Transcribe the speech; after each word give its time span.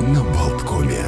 на 0.00 0.22
Болткоме. 0.22 1.04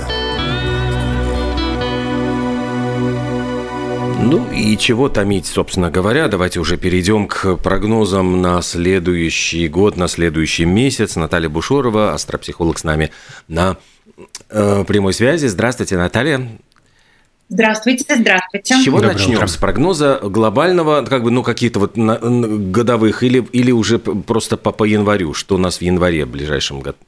Ну 4.22 4.50
и 4.52 4.76
чего 4.76 5.08
томить, 5.08 5.46
собственно 5.46 5.90
говоря. 5.90 6.28
Давайте 6.28 6.60
уже 6.60 6.76
перейдем 6.76 7.26
к 7.26 7.56
прогнозам 7.56 8.42
на 8.42 8.60
следующий 8.62 9.68
год, 9.68 9.96
на 9.96 10.08
следующий 10.08 10.64
месяц. 10.64 11.16
Наталья 11.16 11.48
Бушорова, 11.48 12.12
астропсихолог 12.12 12.78
с 12.78 12.84
нами 12.84 13.10
на 13.48 13.76
э, 14.50 14.84
прямой 14.86 15.14
связи. 15.14 15.46
Здравствуйте, 15.46 15.96
Наталья. 15.96 16.48
Здравствуйте, 17.48 18.04
здравствуйте. 18.16 18.76
С 18.76 18.84
чего 18.84 18.98
Доброе 18.98 19.14
начнем? 19.14 19.34
утро. 19.36 19.46
С 19.48 19.56
прогноза 19.56 20.20
глобального, 20.22 21.02
как 21.02 21.24
бы, 21.24 21.32
ну, 21.32 21.42
какие-то 21.42 21.80
вот 21.80 21.96
годовых 21.96 23.24
или, 23.24 23.44
или 23.52 23.72
уже 23.72 23.98
просто 23.98 24.56
по, 24.56 24.70
по 24.70 24.84
январю? 24.84 25.34
Что 25.34 25.56
у 25.56 25.58
нас 25.58 25.78
в 25.78 25.82
январе 25.82 26.26
в 26.26 26.30
ближайшем 26.30 26.80
году? 26.80 26.98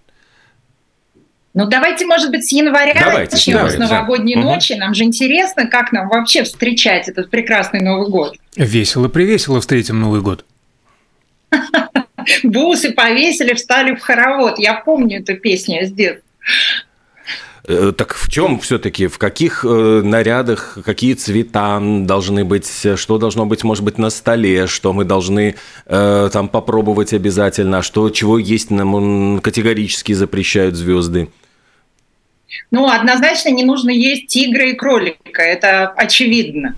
Ну, 1.54 1.66
давайте, 1.66 2.06
может 2.06 2.30
быть, 2.30 2.46
с 2.46 2.52
января 2.52 2.94
Давайте, 2.98 3.36
начнем, 3.36 3.56
давайте, 3.56 3.76
с 3.76 3.80
новогодней 3.80 4.36
да. 4.36 4.40
Ночи. 4.40 4.72
Нам 4.72 4.94
же 4.94 5.04
интересно, 5.04 5.66
как 5.66 5.92
нам 5.92 6.08
вообще 6.08 6.44
встречать 6.44 7.08
этот 7.08 7.28
прекрасный 7.28 7.80
Новый 7.80 8.08
год. 8.08 8.36
Весело-привесело 8.56 9.60
встретим 9.60 10.00
Новый 10.00 10.22
год. 10.22 10.46
Бусы 12.42 12.92
повесили, 12.92 13.52
встали 13.52 13.94
в 13.94 14.00
хоровод. 14.00 14.58
Я 14.58 14.74
помню 14.74 15.20
эту 15.20 15.36
песню 15.36 15.86
с 15.86 15.92
детства. 15.92 16.24
Э, 17.68 17.92
Так 17.96 18.14
в 18.14 18.28
чем 18.28 18.58
все-таки, 18.58 19.06
в 19.06 19.18
каких 19.18 19.64
э, 19.64 20.02
нарядах, 20.02 20.78
какие 20.84 21.14
цвета 21.14 21.80
должны 21.80 22.44
быть, 22.44 22.68
что 22.96 23.18
должно 23.18 23.46
быть, 23.46 23.62
может 23.64 23.84
быть, 23.84 23.98
на 23.98 24.10
столе, 24.10 24.66
что 24.66 24.92
мы 24.92 25.04
должны 25.04 25.54
э, 25.86 26.30
там 26.32 26.48
попробовать 26.48 27.12
обязательно, 27.12 27.82
что, 27.82 28.10
чего 28.10 28.38
есть 28.38 28.70
нам 28.70 29.40
категорически 29.40 30.12
запрещают 30.12 30.74
звезды? 30.74 31.28
Ну, 32.70 32.88
однозначно 32.88 33.50
не 33.50 33.64
нужно 33.64 33.90
есть 33.90 34.26
тигра 34.26 34.68
и 34.68 34.74
кролика, 34.74 35.42
это 35.42 35.88
очевидно. 35.88 36.74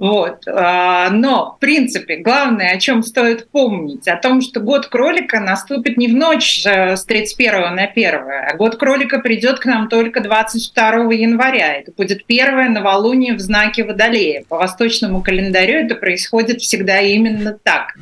Вот. 0.00 0.48
а, 0.48 1.10
Но, 1.10 1.56
в 1.56 1.58
принципе, 1.60 2.16
главное, 2.16 2.72
о 2.72 2.80
чем 2.80 3.02
стоит 3.02 3.50
помнить, 3.50 4.08
о 4.08 4.16
том, 4.16 4.40
что 4.40 4.58
год 4.60 4.86
кролика 4.86 5.40
наступит 5.40 5.98
не 5.98 6.08
в 6.08 6.16
ночь 6.16 6.64
с 6.64 7.04
31 7.04 7.74
на 7.74 7.82
1, 7.82 8.14
а 8.14 8.56
год 8.56 8.76
кролика 8.76 9.18
придет 9.18 9.58
к 9.58 9.66
нам 9.66 9.90
только 9.90 10.22
22 10.22 11.12
января. 11.12 11.74
Это 11.74 11.92
будет 11.92 12.24
первое 12.24 12.70
новолуние 12.70 13.34
в 13.34 13.40
знаке 13.40 13.84
Водолея. 13.84 14.42
По 14.48 14.56
восточному 14.56 15.20
календарю 15.22 15.84
это 15.84 15.94
происходит 15.96 16.62
всегда 16.62 16.98
именно 17.00 17.58
так. 17.62 17.94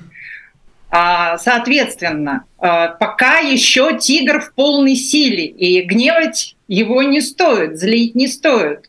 А, 0.91 1.37
Соответственно, 1.39 2.45
а, 2.59 2.89
пока 2.89 3.39
еще 3.39 3.99
тигр 3.99 4.41
в 4.41 4.55
полной 4.55 4.95
силе, 4.95 5.47
и 5.47 5.83
гневать 5.83 6.55
его 6.69 7.03
не 7.03 7.21
стоит, 7.21 7.77
злить 7.77 8.15
не 8.15 8.29
стоит. 8.29 8.89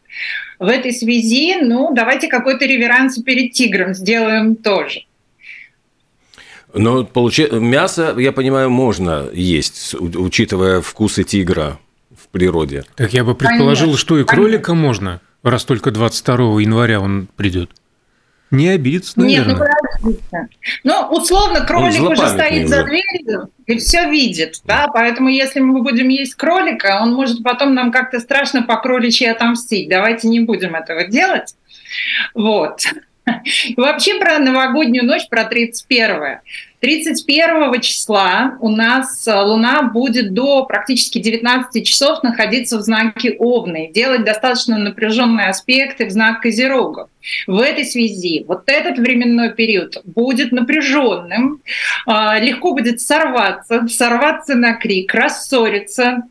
В 0.59 0.67
этой 0.67 0.91
связи, 0.91 1.55
ну, 1.61 1.93
давайте 1.93 2.27
какой-то 2.27 2.65
реверанс 2.65 3.17
перед 3.19 3.53
тигром 3.53 3.93
сделаем 3.93 4.57
тоже. 4.57 5.05
Но 6.73 7.05
получа... 7.05 7.47
мясо, 7.49 8.13
я 8.17 8.33
понимаю, 8.33 8.69
можно 8.69 9.29
есть, 9.33 9.95
учитывая 9.95 10.81
вкусы 10.81 11.23
тигра 11.23 11.79
в 12.15 12.27
природе. 12.27 12.83
Так 12.95 13.13
я 13.13 13.23
бы 13.23 13.35
предположил, 13.35 13.87
Конечно, 13.87 13.97
что 13.99 14.19
и 14.19 14.23
кролика 14.25 14.73
можно, 14.73 15.21
раз 15.43 15.63
только 15.63 15.91
22 15.91 16.61
января 16.61 16.99
он 16.99 17.29
придет. 17.35 17.71
Не 18.51 18.69
обидится, 18.69 19.13
Нет, 19.19 19.45
ну 19.45 19.53
наверное. 19.53 19.75
подождите. 20.01 20.47
Ну, 20.83 21.01
условно, 21.11 21.61
кролик 21.65 22.01
уже 22.01 22.27
стоит 22.29 22.67
за 22.67 22.83
дверью 22.83 23.51
и 23.67 23.77
все 23.77 24.09
видит, 24.09 24.61
да, 24.65 24.87
поэтому 24.91 25.29
если 25.29 25.59
мы 25.59 25.83
будем 25.83 26.09
есть 26.09 26.33
кролика, 26.33 26.99
он 27.01 27.13
может 27.13 27.43
потом 27.43 27.75
нам 27.75 27.91
как-то 27.91 28.19
страшно 28.19 28.63
по 28.63 28.77
кроличьи 28.77 29.27
отомстить. 29.27 29.87
Давайте 29.89 30.27
не 30.27 30.39
будем 30.39 30.75
этого 30.75 31.05
делать. 31.05 31.55
Вот. 32.33 32.81
Вообще 33.77 34.19
про 34.19 34.39
новогоднюю 34.39 35.05
ночь, 35.05 35.27
про 35.29 35.43
31 35.43 36.39
31 36.79 37.81
числа 37.81 38.57
у 38.61 38.69
нас 38.69 39.27
э, 39.27 39.35
Луна 39.35 39.83
будет 39.83 40.33
до 40.33 40.65
практически 40.65 41.19
19 41.19 41.85
часов 41.85 42.23
находиться 42.23 42.77
в 42.77 42.81
знаке 42.81 43.35
Овны, 43.37 43.91
делать 43.93 44.23
достаточно 44.23 44.77
напряженные 44.77 45.49
аспекты 45.49 46.05
в 46.05 46.11
знак 46.11 46.41
Козерога. 46.41 47.09
В 47.47 47.59
этой 47.59 47.85
связи 47.85 48.45
вот 48.47 48.63
этот 48.67 48.97
временной 48.97 49.53
период 49.53 50.01
будет 50.05 50.51
напряженным, 50.51 51.61
а, 52.05 52.39
легко 52.39 52.73
будет 52.73 53.01
сорваться, 53.01 53.87
сорваться 53.87 54.55
на 54.55 54.73
крик, 54.73 55.13
рассориться, 55.13 56.23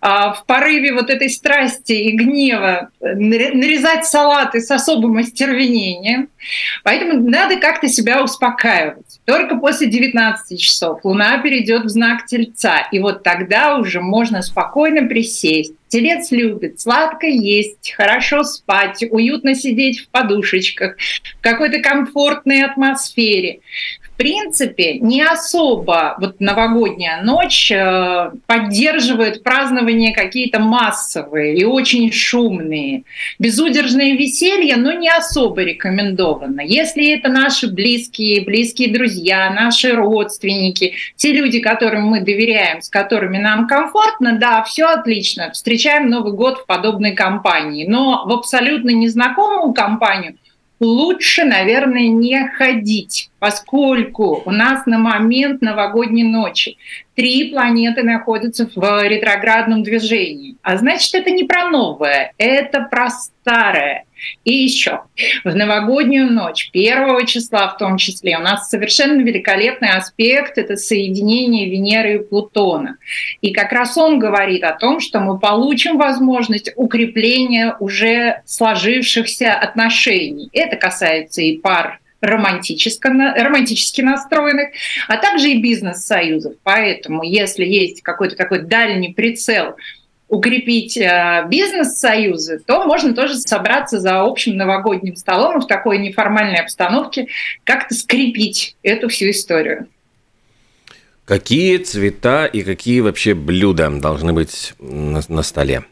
а, 0.00 0.32
в 0.32 0.44
порыве 0.46 0.94
вот 0.94 1.10
этой 1.10 1.30
страсти 1.30 1.92
и 1.92 2.12
гнева 2.12 2.90
э, 3.00 3.14
наре- 3.14 3.54
нарезать 3.54 4.04
салаты 4.04 4.60
с 4.60 4.70
особым 4.70 5.18
остервенением. 5.18 6.28
Поэтому 6.82 7.28
надо 7.28 7.56
как-то 7.56 7.88
себя 7.88 8.22
успокаивать. 8.22 9.20
Только 9.24 9.56
после 9.56 9.86
19 9.92 10.58
часов 10.58 11.04
Луна 11.04 11.38
перейдет 11.38 11.84
в 11.84 11.88
знак 11.88 12.24
Тельца, 12.26 12.88
и 12.90 12.98
вот 12.98 13.22
тогда 13.22 13.76
уже 13.76 14.00
можно 14.00 14.40
спокойно 14.42 15.06
присесть. 15.06 15.74
Телец 15.88 16.30
любит 16.30 16.80
сладко 16.80 17.26
есть, 17.26 17.92
хорошо 17.92 18.42
спать, 18.44 19.04
уютно 19.10 19.54
сидеть 19.54 20.00
в 20.00 20.08
подушечках, 20.08 20.96
в 21.38 21.42
какой-то 21.42 21.80
комфортной 21.80 22.62
атмосфере. 22.64 23.60
Принципе, 24.22 25.00
не 25.00 25.20
особо 25.20 26.14
вот 26.20 26.38
новогодняя 26.38 27.24
ночь 27.24 27.72
э, 27.72 28.30
поддерживает 28.46 29.42
празднование 29.42 30.14
какие-то 30.14 30.60
массовые 30.60 31.56
и 31.56 31.64
очень 31.64 32.12
шумные. 32.12 33.02
Безудержное 33.40 34.12
веселье, 34.12 34.76
но 34.76 34.92
не 34.92 35.08
особо 35.08 35.64
рекомендовано. 35.64 36.60
Если 36.60 37.12
это 37.12 37.30
наши 37.30 37.66
близкие, 37.66 38.44
близкие 38.44 38.92
друзья, 38.92 39.50
наши 39.50 39.90
родственники, 39.90 40.94
те 41.16 41.32
люди, 41.32 41.58
которым 41.58 42.04
мы 42.04 42.20
доверяем, 42.20 42.80
с 42.80 42.88
которыми 42.88 43.38
нам 43.38 43.66
комфортно, 43.66 44.38
да, 44.38 44.62
все 44.62 44.84
отлично, 44.84 45.50
встречаем 45.50 46.08
Новый 46.08 46.32
год 46.32 46.58
в 46.58 46.66
подобной 46.66 47.16
компании. 47.16 47.88
Но 47.88 48.24
в 48.24 48.30
абсолютно 48.30 48.90
незнакомую 48.90 49.74
компанию 49.74 50.36
лучше, 50.82 51.44
наверное, 51.44 52.08
не 52.08 52.48
ходить, 52.48 53.30
поскольку 53.38 54.42
у 54.44 54.50
нас 54.50 54.86
на 54.86 54.98
момент 54.98 55.62
новогодней 55.62 56.24
ночи 56.24 56.76
три 57.14 57.50
планеты 57.50 58.02
находятся 58.02 58.68
в 58.74 59.08
ретроградном 59.08 59.82
движении. 59.82 60.56
А 60.62 60.76
значит, 60.76 61.14
это 61.14 61.30
не 61.30 61.44
про 61.44 61.68
новое, 61.68 62.32
это 62.38 62.82
про 62.90 63.10
старое. 63.10 64.04
И 64.44 64.52
еще, 64.52 65.00
в 65.42 65.54
новогоднюю 65.54 66.30
ночь, 66.30 66.70
первого 66.72 67.26
числа 67.26 67.68
в 67.68 67.76
том 67.76 67.96
числе, 67.96 68.38
у 68.38 68.40
нас 68.40 68.68
совершенно 68.68 69.20
великолепный 69.20 69.90
аспект– 69.90 70.58
это 70.58 70.76
соединение 70.76 71.68
Венеры 71.68 72.14
и 72.14 72.18
Плутона. 72.18 72.98
И 73.40 73.52
как 73.52 73.72
раз 73.72 73.96
он 73.96 74.20
говорит 74.20 74.62
о 74.62 74.74
том, 74.74 75.00
что 75.00 75.18
мы 75.18 75.40
получим 75.40 75.98
возможность 75.98 76.70
укрепления 76.76 77.76
уже 77.80 78.42
сложившихся 78.44 79.52
отношений. 79.54 80.48
Это 80.52 80.76
касается 80.76 81.42
и 81.42 81.58
пар 81.58 81.98
романтически, 82.22 83.06
романтически 83.06 84.00
настроенных, 84.00 84.70
а 85.08 85.16
также 85.16 85.50
и 85.50 85.60
бизнес-союзов. 85.60 86.54
Поэтому, 86.62 87.22
если 87.22 87.64
есть 87.64 88.02
какой-то 88.02 88.36
такой 88.36 88.62
дальний 88.62 89.12
прицел 89.12 89.76
укрепить 90.28 90.96
э, 90.96 91.44
бизнес-союзы, 91.50 92.58
то 92.66 92.86
можно 92.86 93.14
тоже 93.14 93.34
собраться 93.34 94.00
за 94.00 94.22
общим 94.22 94.56
новогодним 94.56 95.14
столом 95.14 95.60
в 95.60 95.66
такой 95.66 95.98
неформальной 95.98 96.58
обстановке 96.58 97.26
как-то 97.64 97.94
скрепить 97.94 98.76
эту 98.82 99.10
всю 99.10 99.28
историю. 99.28 99.88
Какие 101.26 101.76
цвета 101.76 102.46
и 102.46 102.62
какие 102.62 103.00
вообще 103.00 103.34
блюда 103.34 103.90
должны 103.90 104.32
быть 104.32 104.72
на, 104.78 105.20
на 105.28 105.42
столе? 105.42 105.84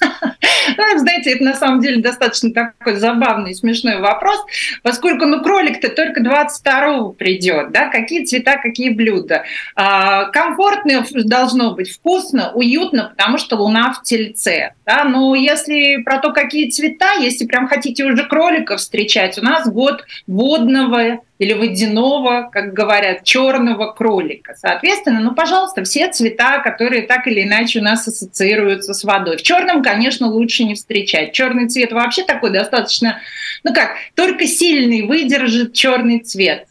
Ну, 0.76 0.98
знаете, 0.98 1.32
это 1.32 1.44
на 1.44 1.54
самом 1.54 1.80
деле 1.80 2.02
достаточно 2.02 2.52
такой 2.52 2.96
забавный 2.96 3.52
и 3.52 3.54
смешной 3.54 3.98
вопрос, 3.98 4.38
поскольку, 4.82 5.26
ну, 5.26 5.42
кролик-то 5.42 5.88
только 5.88 6.20
22-го 6.20 7.12
придет, 7.12 7.72
да, 7.72 7.88
какие 7.88 8.24
цвета, 8.24 8.56
какие 8.56 8.90
блюда. 8.90 9.44
А, 9.76 10.24
комфортно 10.26 11.04
должно 11.24 11.74
быть, 11.74 11.90
вкусно, 11.90 12.52
уютно, 12.52 13.12
потому 13.16 13.38
что 13.38 13.56
луна 13.56 13.92
в 13.92 14.02
тельце, 14.02 14.74
да, 14.86 15.04
но 15.04 15.34
если 15.34 16.02
про 16.02 16.18
то, 16.18 16.32
какие 16.32 16.70
цвета, 16.70 17.14
если 17.20 17.46
прям 17.46 17.68
хотите 17.68 18.04
уже 18.04 18.24
кролика 18.24 18.76
встречать, 18.76 19.38
у 19.38 19.42
нас 19.42 19.68
год 19.68 20.04
водного 20.26 21.20
или 21.38 21.52
водяного, 21.52 22.48
как 22.52 22.72
говорят, 22.72 23.24
черного 23.24 23.92
кролика. 23.92 24.54
Соответственно, 24.56 25.20
ну, 25.20 25.34
пожалуйста, 25.34 25.82
все 25.82 26.10
цвета, 26.10 26.60
которые 26.60 27.02
так 27.02 27.26
или 27.26 27.42
иначе 27.42 27.80
у 27.80 27.82
нас 27.82 28.06
ассоциируются 28.06 28.94
с 28.94 29.02
водой. 29.02 29.36
В 29.36 29.42
черном, 29.42 29.82
конечно, 29.82 30.28
лучше 30.28 30.64
не 30.64 30.74
встречать. 30.74 31.32
Черный 31.32 31.68
цвет 31.68 31.92
вообще 31.92 32.22
такой 32.22 32.50
достаточно, 32.50 33.20
ну 33.64 33.74
как, 33.74 33.96
только 34.14 34.46
сильный 34.46 35.02
выдержит 35.02 35.72
черный 35.72 36.20
цвет. 36.20 36.68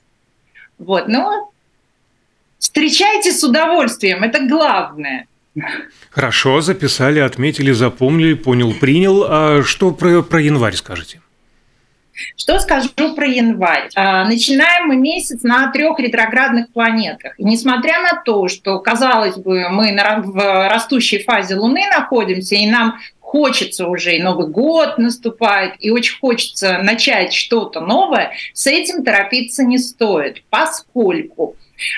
Вот, 0.77 1.07
но 1.07 1.51
встречайте 2.57 3.31
с 3.31 3.43
удовольствием, 3.43 4.23
это 4.23 4.45
главное. 4.45 5.27
Хорошо, 6.09 6.61
записали, 6.61 7.19
отметили, 7.19 7.71
запомнили, 7.71 8.33
понял, 8.33 8.73
принял. 8.73 9.25
А 9.27 9.63
что 9.63 9.91
про, 9.91 10.23
про 10.23 10.41
январь 10.41 10.73
скажете? 10.73 11.21
Что 12.35 12.59
скажу 12.59 12.89
про 13.15 13.27
январь? 13.27 13.89
А, 13.95 14.25
начинаем 14.25 14.87
мы 14.87 14.95
месяц 14.97 15.43
на 15.43 15.71
трех 15.71 15.99
ретроградных 15.99 16.71
планетах. 16.71 17.39
И 17.39 17.43
несмотря 17.43 18.01
на 18.01 18.21
то, 18.23 18.47
что, 18.47 18.79
казалось 18.79 19.35
бы, 19.35 19.69
мы 19.69 19.93
в 19.93 20.69
растущей 20.69 21.19
фазе 21.19 21.55
Луны 21.55 21.81
находимся, 21.87 22.55
и 22.55 22.69
нам 22.69 22.99
хочется 23.19 23.87
уже, 23.87 24.15
и 24.15 24.21
Новый 24.21 24.47
год 24.47 24.99
наступает, 24.99 25.73
и 25.79 25.89
очень 25.89 26.19
хочется 26.19 26.79
начать 26.83 27.33
что-то 27.33 27.81
новое, 27.81 28.33
с 28.53 28.67
этим 28.67 29.03
торопиться 29.03 29.63
не 29.63 29.79
стоит, 29.79 30.43
поскольку 30.49 31.55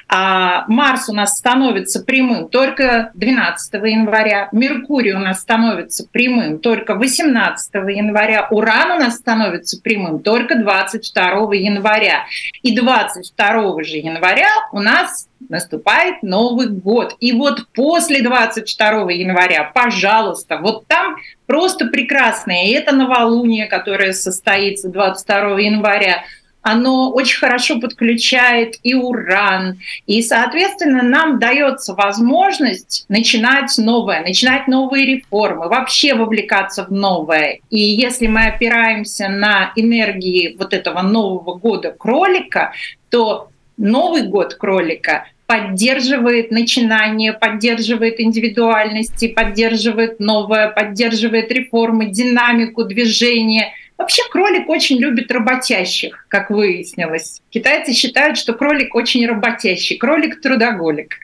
а 0.08 0.66
Марс 0.68 1.10
у 1.10 1.14
нас 1.14 1.38
становится 1.38 2.04
прямым 2.04 2.50
только 2.50 3.12
12 3.14 3.74
января, 3.74 4.50
Меркурий 4.52 5.14
у 5.14 5.20
нас 5.20 5.42
становится 5.42 6.08
прямым 6.12 6.60
только 6.60 6.96
18 6.96 7.74
января, 7.74 8.48
Уран 8.50 8.92
у 8.92 9.00
нас 9.00 9.16
становится 9.16 9.82
прямым 9.82 10.20
только 10.20 10.56
22 10.56 11.54
января. 11.56 12.26
И 12.62 12.76
22 12.76 13.84
же 13.84 13.98
января 13.98 14.50
у 14.72 14.80
нас 14.80 15.28
наступает 15.50 16.24
Новый 16.24 16.68
год. 16.70 17.16
И 17.20 17.32
вот 17.34 17.68
после 17.74 18.22
22 18.22 19.12
января, 19.12 19.72
пожалуйста, 19.74 20.58
вот 20.58 20.88
там 20.88 21.18
просто 21.46 21.86
прекрасное. 21.86 22.66
И 22.66 22.72
это 22.72 22.96
новолуние, 22.96 23.68
которое 23.68 24.14
состоится 24.14 24.90
22 24.90 25.60
января 25.60 26.24
оно 26.66 27.12
очень 27.12 27.38
хорошо 27.38 27.80
подключает 27.80 28.78
и 28.82 28.96
уран, 28.96 29.78
и, 30.08 30.24
соответственно, 30.24 31.04
нам 31.04 31.38
дается 31.38 31.94
возможность 31.94 33.06
начинать 33.08 33.72
новое, 33.78 34.22
начинать 34.22 34.68
новые 34.68 35.06
реформы, 35.06 35.70
вообще 35.70 36.16
вовлекаться 36.16 36.84
в 36.84 36.92
новое. 36.92 37.60
И 37.70 37.78
если 37.78 38.26
мы 38.26 38.48
опираемся 38.48 39.30
на 39.30 39.74
энергии 39.76 40.56
вот 40.58 40.74
этого 40.74 41.04
Нового 41.04 41.54
года 41.54 41.92
кролика, 41.96 42.74
то 43.12 43.50
Новый 43.78 44.24
год 44.24 44.56
кролика 44.56 45.28
поддерживает 45.46 46.50
начинание, 46.50 47.34
поддерживает 47.34 48.20
индивидуальности, 48.20 49.28
поддерживает 49.28 50.20
новое, 50.20 50.70
поддерживает 50.70 51.52
реформы, 51.52 52.08
динамику 52.08 52.86
движения– 52.86 53.72
Вообще 53.98 54.24
кролик 54.30 54.68
очень 54.68 54.98
любит 54.98 55.32
работящих, 55.32 56.26
как 56.28 56.50
выяснилось. 56.50 57.42
Китайцы 57.50 57.94
считают, 57.94 58.38
что 58.38 58.54
кролик 58.54 58.94
очень 58.94 59.26
работящий, 59.26 59.98
кролик 59.98 60.42
трудоголик. 60.42 61.16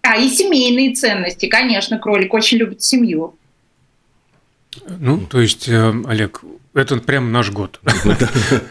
А 0.00 0.16
и 0.16 0.28
семейные 0.28 0.94
ценности, 0.94 1.46
конечно, 1.46 1.98
кролик 1.98 2.32
очень 2.32 2.58
любит 2.58 2.82
семью. 2.82 3.36
Ну, 4.86 5.20
то 5.20 5.40
есть, 5.40 5.68
э, 5.68 5.92
Олег, 6.06 6.42
это 6.74 6.96
прям 6.96 7.32
наш 7.32 7.50
год. 7.50 7.80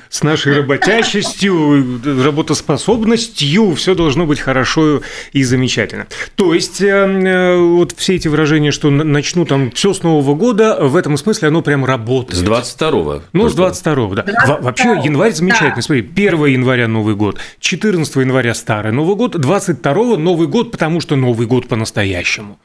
С 0.10 0.24
нашей 0.24 0.58
работящестью, 0.58 2.02
работоспособностью 2.24 3.74
все 3.76 3.96
должно 3.96 4.26
быть 4.26 4.40
хорошо 4.40 5.02
и 5.32 5.44
замечательно. 5.44 6.08
То 6.36 6.54
есть, 6.54 6.82
э, 6.82 6.88
э, 6.88 7.58
вот 7.58 7.94
все 7.98 8.16
эти 8.16 8.28
выражения, 8.28 8.72
что 8.72 8.90
начну 8.90 9.46
там 9.46 9.72
все 9.72 9.94
с 9.94 10.04
Нового 10.04 10.36
года, 10.36 10.78
в 10.82 10.96
этом 10.96 11.18
смысле 11.18 11.48
оно 11.48 11.62
прям 11.62 11.86
работает. 11.86 12.36
С 12.36 12.44
22-го. 12.44 13.22
Ну, 13.32 13.50
с 13.50 13.56
22-го, 13.56 14.16
да. 14.16 14.60
Вообще, 14.60 15.00
январь 15.04 15.32
замечательный. 15.32 15.82
Смотри, 15.82 16.02
1 16.02 16.46
января 16.46 16.88
Новый 16.88 17.16
год, 17.16 17.40
14 17.60 18.16
января 18.18 18.54
Старый 18.54 18.92
Новый 18.92 19.16
год, 19.16 19.40
22 19.40 20.18
Новый 20.18 20.48
год, 20.48 20.72
потому 20.72 21.00
что 21.00 21.16
Новый 21.16 21.48
год 21.48 21.68
по-настоящему. 21.68 22.60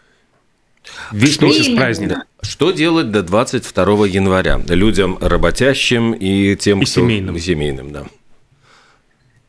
Весь 1.13 1.41
месяц 1.41 1.75
праздника. 1.75 2.25
Что 2.43 2.71
делать 2.71 3.11
до 3.11 3.23
22 3.23 4.07
января 4.07 4.61
людям 4.69 5.19
работящим 5.21 6.13
и 6.13 6.57
тем, 6.57 6.81
и 6.81 6.85
кто... 6.85 7.01
семейным. 7.01 7.39
семейным, 7.39 7.93
да. 7.93 8.05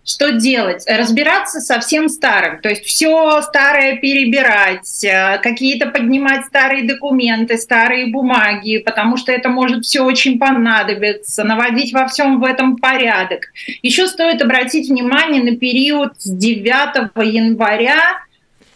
Что 0.09 0.31
делать? 0.31 0.85
Разбираться 0.87 1.61
со 1.61 1.79
всем 1.79 2.09
старым, 2.09 2.61
то 2.61 2.69
есть 2.69 2.83
все 2.83 3.43
старое 3.43 3.97
перебирать, 3.97 5.03
э, 5.03 5.37
какие-то 5.37 5.91
поднимать 5.91 6.47
старые 6.47 6.87
документы, 6.87 7.59
старые 7.59 8.07
бумаги, 8.07 8.79
потому 8.79 9.17
что 9.17 9.31
это 9.31 9.49
может 9.49 9.85
все 9.85 10.01
очень 10.01 10.39
понадобиться, 10.39 11.43
наводить 11.43 11.93
во 11.93 12.07
всем 12.07 12.39
в 12.39 12.43
этом 12.43 12.77
порядок. 12.77 13.41
Еще 13.83 14.07
стоит 14.07 14.41
обратить 14.41 14.89
внимание 14.89 15.43
на 15.43 15.55
период 15.55 16.13
с 16.17 16.27
9 16.27 16.65
января 17.31 18.19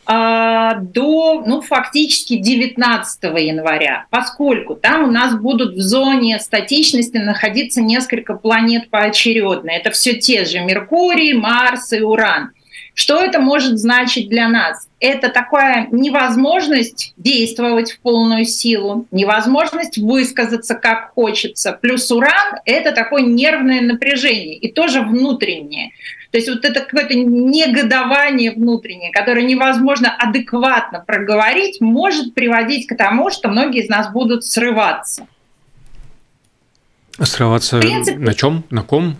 до, 0.05 1.43
ну, 1.45 1.61
фактически 1.61 2.35
19 2.35 3.23
января, 3.23 4.05
поскольку 4.09 4.75
там 4.75 5.05
у 5.05 5.11
нас 5.11 5.35
будут 5.35 5.75
в 5.75 5.81
зоне 5.81 6.39
статичности 6.39 7.17
находиться 7.17 7.81
несколько 7.81 8.33
планет 8.33 8.89
поочередно. 8.89 9.71
Это 9.71 9.91
все 9.91 10.15
те 10.15 10.45
же 10.45 10.59
Меркурий, 10.59 11.33
Марс 11.33 11.93
и 11.93 12.01
Уран. 12.01 12.51
Что 12.95 13.19
это 13.19 13.39
может 13.39 13.79
значить 13.79 14.29
для 14.29 14.47
нас? 14.47 14.87
Это 14.99 15.29
такая 15.29 15.87
невозможность 15.91 17.13
действовать 17.17 17.91
в 17.91 17.99
полную 17.99 18.45
силу, 18.45 19.07
невозможность 19.11 19.97
высказаться 19.97 20.75
как 20.75 21.11
хочется. 21.13 21.77
Плюс 21.81 22.11
уран— 22.11 22.59
это 22.65 22.91
такое 22.91 23.23
нервное 23.23 23.81
напряжение, 23.81 24.55
и 24.55 24.71
тоже 24.71 25.01
внутреннее. 25.01 25.91
То 26.33 26.37
есть 26.37 26.49
вот 26.49 26.65
это 26.65 26.79
какое-то 26.79 27.13
негодование 27.13 28.53
внутреннее, 28.53 29.11
которое 29.11 29.43
невозможно 29.43 30.09
адекватно 30.09 30.99
проговорить, 30.99 31.79
может 31.79 32.33
приводить 32.33 32.87
к 32.87 32.97
тому, 32.97 33.29
что 33.29 33.49
многие 33.49 33.83
из 33.83 33.87
нас 33.87 34.11
будут 34.11 34.43
срываться. 34.43 35.27
Срываться 37.21 37.77
принципе, 37.77 38.17
на 38.17 38.33
чем? 38.33 38.63
На 38.71 38.81
ком? 38.81 39.15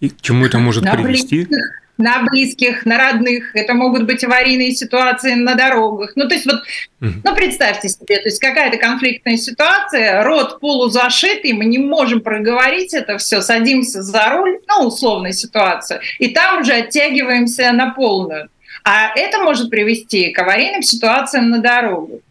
И 0.00 0.10
к 0.10 0.20
чему 0.20 0.44
это 0.44 0.58
может 0.58 0.84
привести? 0.84 1.46
Близких, 1.46 1.79
на 2.00 2.22
близких, 2.24 2.84
на 2.86 2.98
родных, 2.98 3.54
это 3.54 3.74
могут 3.74 4.04
быть 4.04 4.24
аварийные 4.24 4.72
ситуации 4.72 5.34
на 5.34 5.54
дорогах. 5.54 6.12
Ну, 6.16 6.26
то 6.28 6.34
есть 6.34 6.46
вот, 6.46 6.62
ну, 7.00 7.34
представьте 7.34 7.88
себе, 7.88 8.16
то 8.16 8.24
есть 8.24 8.40
какая-то 8.40 8.78
конфликтная 8.78 9.36
ситуация, 9.36 10.24
рот 10.24 10.58
полузашитый, 10.60 11.52
мы 11.52 11.66
не 11.66 11.78
можем 11.78 12.20
проговорить 12.20 12.94
это 12.94 13.18
все, 13.18 13.40
садимся 13.40 14.02
за 14.02 14.30
руль, 14.30 14.58
ну, 14.66 14.86
условная 14.86 15.32
ситуация, 15.32 16.00
и 16.18 16.28
там 16.28 16.62
уже 16.62 16.72
оттягиваемся 16.72 17.70
на 17.72 17.90
полную. 17.90 18.48
А 18.82 19.14
это 19.14 19.38
может 19.38 19.70
привести 19.70 20.30
к 20.30 20.38
аварийным 20.38 20.82
ситуациям 20.82 21.50
на 21.50 21.58
дорогу. 21.58 22.22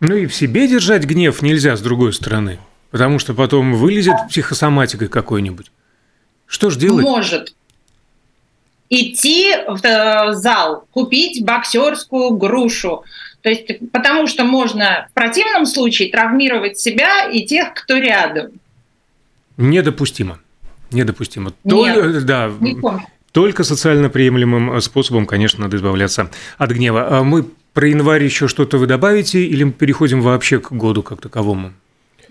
Ну 0.00 0.16
и 0.16 0.26
в 0.26 0.34
себе 0.34 0.66
держать 0.66 1.04
гнев 1.04 1.42
нельзя 1.42 1.76
с 1.76 1.80
другой 1.80 2.12
стороны, 2.12 2.58
потому 2.90 3.20
что 3.20 3.34
потом 3.34 3.74
вылезет 3.74 4.16
психосоматикой 4.28 5.08
какой-нибудь. 5.08 5.70
Что 6.46 6.70
ж 6.70 6.76
делать? 6.76 7.04
Может 7.04 7.54
идти 8.92 9.54
в 9.66 9.82
э, 9.82 10.34
зал, 10.34 10.84
купить 10.90 11.44
боксерскую 11.44 12.30
грушу. 12.36 13.04
То 13.40 13.48
есть, 13.48 13.90
потому 13.90 14.26
что 14.26 14.44
можно 14.44 15.08
в 15.10 15.14
противном 15.14 15.64
случае 15.66 16.10
травмировать 16.10 16.78
себя 16.78 17.24
и 17.24 17.44
тех, 17.46 17.72
кто 17.74 17.96
рядом. 17.96 18.52
Недопустимо. 19.56 20.38
Недопустимо. 20.90 21.52
Нет, 21.64 22.24
да, 22.26 22.52
только 23.32 23.64
социально 23.64 24.10
приемлемым 24.10 24.78
способом, 24.82 25.24
конечно, 25.24 25.64
надо 25.64 25.78
избавляться 25.78 26.30
от 26.58 26.70
гнева. 26.70 27.18
А 27.18 27.24
мы 27.24 27.46
про 27.72 27.88
январь 27.88 28.22
еще 28.22 28.46
что-то 28.46 28.76
вы 28.76 28.86
добавите 28.86 29.42
или 29.42 29.64
мы 29.64 29.72
переходим 29.72 30.20
вообще 30.20 30.60
к 30.60 30.70
году 30.70 31.02
как 31.02 31.22
таковому? 31.22 31.72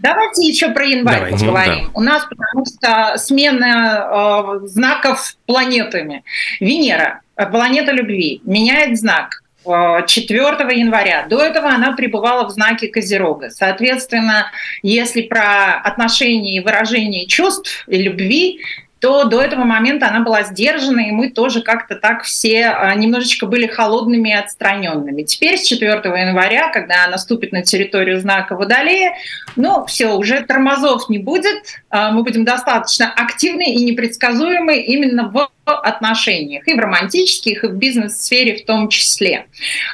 Давайте 0.01 0.47
еще 0.47 0.69
про 0.69 0.85
январь 0.85 1.15
Давайте. 1.15 1.45
поговорим. 1.45 1.85
Да. 1.85 1.91
У 1.93 2.01
нас 2.01 2.25
потому 2.25 2.65
что 2.65 3.17
смена 3.17 4.61
э, 4.63 4.67
знаков 4.67 5.35
планетами. 5.45 6.23
Венера, 6.59 7.21
э, 7.35 7.45
планета 7.45 7.91
любви, 7.91 8.41
меняет 8.43 8.97
знак 8.97 9.43
4 9.63 10.39
э, 10.39 10.75
января. 10.75 11.27
До 11.29 11.39
этого 11.39 11.69
она 11.69 11.91
пребывала 11.93 12.47
в 12.47 12.51
знаке 12.51 12.87
Козерога. 12.87 13.49
Соответственно, 13.51 14.51
если 14.81 15.21
про 15.21 15.75
отношения 15.75 16.57
и 16.57 16.61
выражение 16.61 17.27
чувств 17.27 17.85
и 17.87 18.01
любви, 18.01 18.59
то 19.01 19.23
до 19.23 19.41
этого 19.41 19.63
момента 19.63 20.07
она 20.07 20.19
была 20.19 20.43
сдержана, 20.43 20.99
и 20.99 21.11
мы 21.11 21.31
тоже 21.31 21.61
как-то 21.61 21.95
так 21.95 22.21
все 22.21 22.67
а, 22.67 22.93
немножечко 22.93 23.47
были 23.47 23.65
холодными 23.65 24.29
и 24.29 24.33
отстраненными. 24.33 25.23
Теперь 25.23 25.57
с 25.57 25.65
4 25.65 25.91
января, 25.91 26.69
когда 26.71 27.05
она 27.05 27.17
ступит 27.17 27.51
на 27.51 27.63
территорию 27.63 28.19
знака 28.21 28.55
Водолея, 28.55 29.15
ну, 29.55 29.85
все, 29.85 30.15
уже 30.15 30.41
тормозов 30.41 31.09
не 31.09 31.17
будет, 31.17 31.63
а, 31.89 32.11
мы 32.11 32.21
будем 32.21 32.45
достаточно 32.45 33.11
активны 33.11 33.73
и 33.73 33.83
непредсказуемы 33.83 34.77
именно 34.77 35.29
в 35.29 35.49
отношениях, 35.65 36.67
и 36.67 36.73
в 36.73 36.79
романтических, 36.79 37.63
и 37.63 37.67
в 37.67 37.75
бизнес-сфере 37.75 38.55
в 38.55 38.65
том 38.65 38.89
числе. 38.89 39.45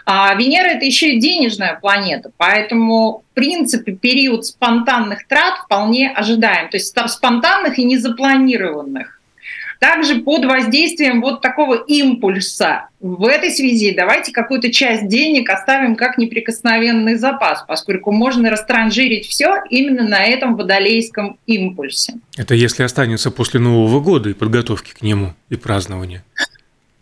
А 0.06 0.34
Венера— 0.36 0.68
это 0.70 0.86
еще 0.86 1.14
и 1.14 1.20
денежная 1.20 1.76
планета, 1.76 2.32
поэтому, 2.38 3.24
в 3.32 3.36
принципе, 3.36 3.92
период 3.92 4.46
спонтанных 4.46 5.28
трат 5.28 5.60
вполне 5.66 6.10
ожидаем, 6.10 6.70
то 6.70 6.78
есть 6.78 6.96
спонтанных 7.08 7.78
и 7.78 7.84
незапланированных. 7.84 9.17
Также 9.80 10.22
под 10.22 10.46
воздействием 10.46 11.22
вот 11.22 11.42
такого 11.42 11.76
импульса 11.76 12.90
в 13.00 13.26
этой 13.26 13.52
связи 13.52 13.94
давайте 13.96 14.32
какую-то 14.32 14.72
часть 14.72 15.08
денег 15.08 15.50
оставим 15.50 15.96
как 15.96 16.18
неприкосновенный 16.18 17.16
запас, 17.16 17.64
поскольку 17.68 18.12
можно 18.12 18.50
растранжирить 18.50 19.28
все 19.28 19.64
именно 19.70 20.04
на 20.04 20.26
этом 20.26 20.56
водолейском 20.56 21.38
импульсе. 21.46 22.16
Это 22.38 22.56
если 22.56 22.84
останется 22.84 23.30
после 23.32 23.60
Нового 23.60 24.00
года 24.00 24.30
и 24.30 24.34
подготовки 24.34 24.94
к 24.94 25.02
нему 25.02 25.34
и 25.50 25.56
празднования. 25.56 26.24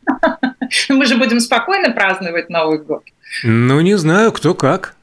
Мы 0.89 1.05
же 1.05 1.17
будем 1.17 1.39
спокойно 1.39 1.91
праздновать 1.91 2.49
Новый 2.49 2.79
год. 2.79 3.03
Ну, 3.43 3.81
не 3.81 3.97
знаю, 3.97 4.31
кто 4.31 4.53
как. 4.53 4.95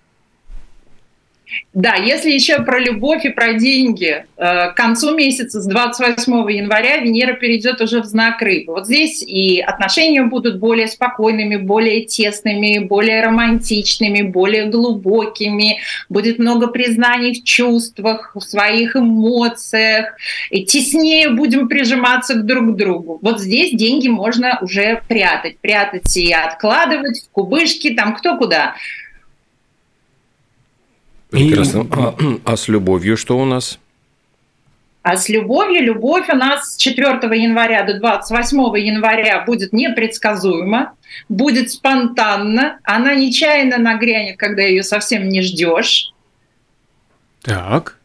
Да, 1.74 1.94
если 1.94 2.30
еще 2.30 2.62
про 2.62 2.78
любовь 2.78 3.24
и 3.24 3.30
про 3.30 3.54
деньги, 3.54 4.26
э, 4.36 4.70
к 4.70 4.74
концу 4.74 5.14
месяца, 5.16 5.60
с 5.60 5.66
28 5.66 6.50
января, 6.50 6.98
Венера 6.98 7.32
перейдет 7.32 7.80
уже 7.80 8.02
в 8.02 8.04
знак 8.04 8.42
рыбы. 8.42 8.74
Вот 8.74 8.86
здесь 8.86 9.22
и 9.22 9.60
отношения 9.60 10.22
будут 10.22 10.58
более 10.58 10.86
спокойными, 10.86 11.56
более 11.56 12.04
тесными, 12.04 12.78
более 12.78 13.24
романтичными, 13.24 14.20
более 14.20 14.66
глубокими. 14.66 15.78
Будет 16.10 16.38
много 16.38 16.66
признаний 16.66 17.40
в 17.40 17.44
чувствах, 17.44 18.32
в 18.34 18.40
своих 18.40 18.94
эмоциях. 18.94 20.14
И 20.50 20.64
теснее 20.64 21.30
будем 21.30 21.68
прижиматься 21.68 22.34
друг 22.34 22.74
к 22.74 22.76
другу. 22.76 23.18
Вот 23.22 23.40
здесь 23.40 23.72
деньги 23.72 24.08
можно 24.08 24.58
уже 24.60 25.00
прятать. 25.08 25.58
Прятать 25.58 26.14
и 26.18 26.32
откладывать 26.32 27.22
в 27.24 27.30
кубышки, 27.30 27.94
там 27.94 28.14
кто 28.14 28.36
куда. 28.36 28.74
Прекрасно. 31.32 31.80
И... 31.80 31.86
А, 31.90 32.14
а 32.44 32.56
с 32.56 32.68
любовью 32.68 33.16
что 33.16 33.38
у 33.38 33.44
нас? 33.44 33.78
А 35.02 35.16
с 35.16 35.28
любовью, 35.28 35.82
любовь 35.82 36.28
у 36.28 36.36
нас 36.36 36.74
с 36.74 36.76
4 36.76 37.08
января 37.36 37.82
до 37.82 37.98
28 37.98 38.56
января 38.78 39.40
будет 39.40 39.72
непредсказуема, 39.72 40.92
будет 41.28 41.72
спонтанно, 41.72 42.78
она 42.84 43.14
нечаянно 43.16 43.78
нагрянет, 43.78 44.38
когда 44.38 44.62
ее 44.62 44.84
совсем 44.84 45.28
не 45.28 45.42
ждешь. 45.42 46.12
Так. 47.42 47.98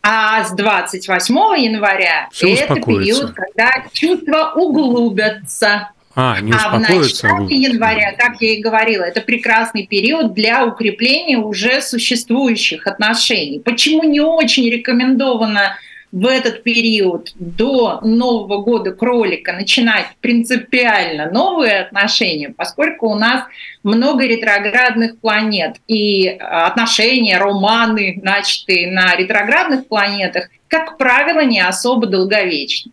А 0.00 0.42
с 0.44 0.52
28 0.52 1.34
января 1.62 2.28
Все 2.32 2.54
это 2.54 2.76
период, 2.76 3.32
когда 3.34 3.84
чувства 3.92 4.52
углубятся. 4.56 5.90
А, 6.14 6.40
не 6.40 6.52
а 6.52 6.76
в 6.76 6.80
начале 6.80 7.56
января, 7.56 8.12
как 8.18 8.40
я 8.40 8.54
и 8.54 8.60
говорила, 8.60 9.04
это 9.04 9.20
прекрасный 9.20 9.86
период 9.86 10.34
для 10.34 10.66
укрепления 10.66 11.38
уже 11.38 11.80
существующих 11.80 12.86
отношений. 12.86 13.60
Почему 13.60 14.02
не 14.02 14.20
очень 14.20 14.68
рекомендовано 14.68 15.76
в 16.12 16.26
этот 16.26 16.62
период 16.62 17.32
до 17.36 18.00
Нового 18.02 18.62
года 18.62 18.92
кролика 18.92 19.54
начинать 19.54 20.06
принципиально 20.20 21.30
новые 21.30 21.80
отношения, 21.80 22.52
поскольку 22.54 23.08
у 23.08 23.14
нас 23.14 23.44
много 23.82 24.26
ретроградных 24.26 25.18
планет, 25.18 25.76
и 25.88 26.28
отношения, 26.28 27.38
романы, 27.38 28.20
начатые 28.22 28.92
на 28.92 29.16
ретроградных 29.16 29.88
планетах, 29.88 30.50
как 30.68 30.98
правило, 30.98 31.42
не 31.44 31.60
особо 31.60 32.06
долговечны. 32.06 32.92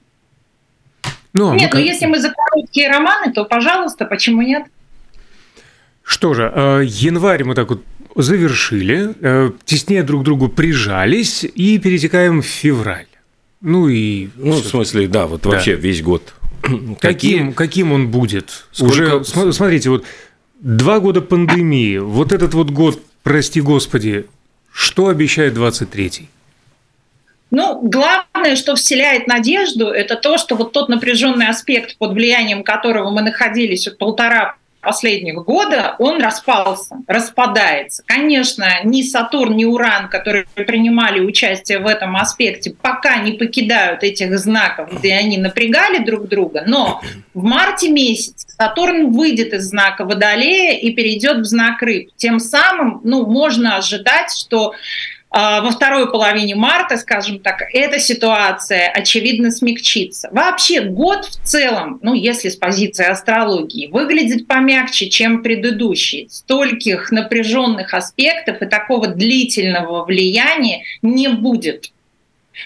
Ну, 1.33 1.51
а 1.51 1.55
нет, 1.55 1.71
ну 1.73 1.79
если 1.79 2.05
мы 2.05 2.19
за 2.19 2.31
короткие 2.31 2.89
романы, 2.89 3.31
то, 3.31 3.45
пожалуйста, 3.45 4.05
почему 4.05 4.41
нет? 4.41 4.63
Что 6.03 6.33
же, 6.33 6.51
э, 6.53 6.81
январь 6.85 7.43
мы 7.43 7.53
так 7.53 7.69
вот 7.69 7.83
завершили, 8.15 9.13
э, 9.21 9.51
теснее 9.63 10.03
друг 10.03 10.21
к 10.21 10.25
другу 10.25 10.49
прижались 10.49 11.43
и 11.43 11.77
перетекаем 11.77 12.41
в 12.41 12.45
февраль. 12.45 13.05
Ну 13.61 13.87
и... 13.89 14.29
Ну, 14.35 14.53
в 14.53 14.65
смысле, 14.65 15.07
да, 15.07 15.27
вот 15.27 15.41
да. 15.43 15.49
вообще 15.49 15.75
весь 15.75 16.01
год. 16.01 16.33
Каким, 16.61 16.95
Какие... 16.95 17.51
каким 17.51 17.91
он 17.91 18.09
будет? 18.09 18.65
Сколько... 18.71 19.17
Уже, 19.17 19.53
смотрите, 19.53 19.89
вот 19.89 20.05
два 20.59 20.99
года 20.99 21.21
пандемии, 21.21 21.99
вот 21.99 22.31
этот 22.31 22.53
вот 22.53 22.69
год, 22.71 23.01
прости 23.23 23.61
господи, 23.61 24.25
что 24.71 25.07
обещает 25.07 25.55
23-й? 25.55 26.29
Ну, 27.51 27.79
главное, 27.81 28.55
что 28.55 28.75
вселяет 28.75 29.27
надежду, 29.27 29.87
это 29.87 30.15
то, 30.15 30.37
что 30.37 30.55
вот 30.55 30.71
тот 30.71 30.89
напряженный 30.89 31.47
аспект, 31.47 31.97
под 31.97 32.13
влиянием 32.13 32.63
которого 32.63 33.09
мы 33.09 33.21
находились 33.21 33.87
полтора 33.97 34.55
последних 34.81 35.43
года, 35.43 35.95
он 35.99 36.21
распался, 36.21 36.97
распадается. 37.07 38.03
Конечно, 38.05 38.65
ни 38.83 39.01
Сатурн, 39.01 39.55
ни 39.55 39.65
Уран, 39.65 40.07
которые 40.07 40.45
принимали 40.55 41.19
участие 41.19 41.79
в 41.79 41.87
этом 41.87 42.15
аспекте, 42.15 42.73
пока 42.81 43.17
не 43.17 43.33
покидают 43.33 44.03
этих 44.03 44.37
знаков, 44.39 44.89
где 44.99 45.13
они 45.15 45.37
напрягали 45.37 46.03
друг 46.03 46.27
друга, 46.27 46.63
но 46.65 47.01
в 47.33 47.43
марте 47.43 47.89
месяце 47.89 48.47
Сатурн 48.57 49.11
выйдет 49.11 49.53
из 49.53 49.69
знака 49.69 50.05
Водолея 50.05 50.77
и 50.77 50.91
перейдет 50.91 51.39
в 51.39 51.45
знак 51.45 51.81
Рыб. 51.81 52.09
Тем 52.15 52.39
самым 52.39 53.01
ну, 53.03 53.25
можно 53.25 53.77
ожидать, 53.77 54.31
что 54.33 54.73
во 55.31 55.69
второй 55.71 56.11
половине 56.11 56.55
марта, 56.55 56.97
скажем 56.97 57.39
так, 57.39 57.61
эта 57.73 57.99
ситуация, 57.99 58.89
очевидно, 58.89 59.51
смягчится. 59.51 60.29
Вообще 60.31 60.81
год 60.81 61.25
в 61.25 61.47
целом, 61.47 61.99
ну, 62.01 62.15
если 62.15 62.49
с 62.49 62.55
позиции 62.55 63.05
астрологии, 63.05 63.87
выглядит 63.87 64.47
помягче, 64.47 65.09
чем 65.09 65.43
предыдущий. 65.43 66.27
Стольких 66.31 67.11
напряженных 67.11 67.93
аспектов 67.93 68.61
и 68.61 68.65
такого 68.65 69.07
длительного 69.07 70.03
влияния 70.03 70.83
не 71.03 71.27
будет. 71.27 71.91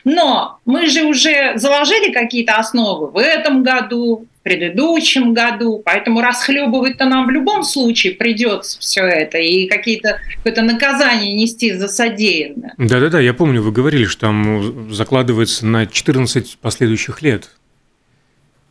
Но 0.06 0.60
мы 0.66 0.88
же 0.88 1.04
уже 1.04 1.58
заложили 1.58 2.12
какие-то 2.12 2.56
основы 2.56 3.08
в 3.12 3.18
этом 3.18 3.64
году, 3.64 4.26
предыдущем 4.44 5.34
году, 5.34 5.82
поэтому 5.84 6.22
расхлебывать-то 6.22 7.06
нам 7.06 7.26
в 7.26 7.30
любом 7.30 7.64
случае 7.64 8.14
придется 8.14 8.78
все 8.80 9.04
это 9.04 9.38
и 9.38 9.68
какие-то 9.68 10.20
какое-то 10.38 10.62
наказание 10.62 11.34
нести 11.34 11.74
за 11.74 11.88
содеянное. 11.88 12.74
Да-да-да, 12.78 13.20
я 13.20 13.34
помню, 13.34 13.62
вы 13.62 13.72
говорили, 13.72 14.06
что 14.06 14.22
там 14.22 14.94
закладывается 14.94 15.66
на 15.66 15.88
14 15.88 16.58
последующих 16.58 17.22
лет. 17.22 17.50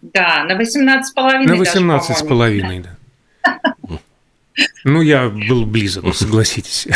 Да, 0.02 0.44
на 0.44 0.56
18 0.56 1.06
с 1.06 1.12
половиной. 1.12 1.46
На 1.46 1.56
18 1.56 2.16
с 2.18 2.22
половиной, 2.22 2.80
да. 2.80 3.98
Ну, 4.84 5.00
я 5.00 5.28
был 5.28 5.64
близок, 5.64 6.14
согласитесь. 6.14 6.86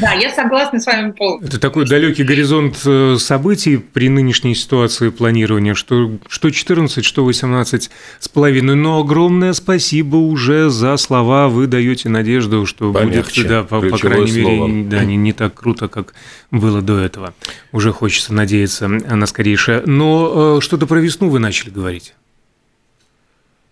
Да, 0.00 0.12
я 0.12 0.30
согласна 0.30 0.78
с 0.80 0.86
вами 0.86 1.10
полностью. 1.10 1.48
Это 1.48 1.58
такой 1.58 1.86
далекий 1.86 2.22
горизонт 2.22 2.80
э, 2.86 3.16
событий 3.18 3.78
при 3.78 4.08
нынешней 4.08 4.54
ситуации 4.54 5.10
планирования, 5.10 5.74
что, 5.74 6.12
что 6.28 6.50
14, 6.50 7.04
что 7.04 7.24
18 7.24 7.90
с 8.20 8.28
половиной. 8.28 8.76
Но 8.76 9.00
огромное 9.00 9.52
спасибо 9.52 10.16
уже 10.16 10.70
за 10.70 10.96
слова. 10.96 11.48
Вы 11.48 11.66
даете 11.66 12.08
надежду, 12.08 12.64
что 12.64 12.92
Помягче. 12.92 13.42
будет, 13.42 13.48
да, 13.48 13.62
по, 13.64 13.80
по 13.80 13.98
крайней 13.98 14.42
слово. 14.42 14.68
мере, 14.68 14.88
да, 14.88 15.04
не, 15.04 15.16
не 15.16 15.32
так 15.32 15.54
круто, 15.54 15.88
как 15.88 16.14
было 16.52 16.80
до 16.80 16.98
этого. 16.98 17.34
Уже 17.72 17.92
хочется 17.92 18.32
надеяться 18.32 18.86
на 18.88 19.26
скорейшее. 19.26 19.82
Но 19.84 20.58
э, 20.58 20.60
что-то 20.60 20.86
про 20.86 21.00
весну 21.00 21.28
вы 21.28 21.40
начали 21.40 21.70
говорить. 21.70 22.14